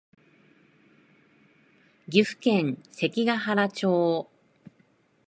[2.09, 4.27] 岐阜県関ケ原町